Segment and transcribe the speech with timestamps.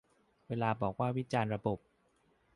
[0.47, 1.79] เวลาบอกว่าวิจารณ์ "ระบบ"